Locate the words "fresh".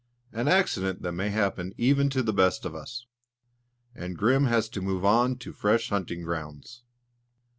5.53-5.89